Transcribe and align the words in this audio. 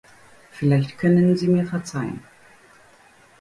Vielleicht 0.49 0.97
können 0.97 1.37
Sie 1.37 1.47
mir 1.47 1.67
verzeihen. 1.67 2.23